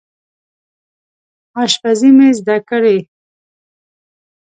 [1.61, 2.97] اشپزي مې ده زده کړې